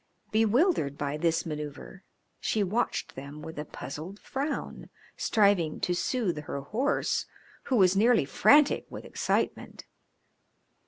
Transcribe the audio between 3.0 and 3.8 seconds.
them with a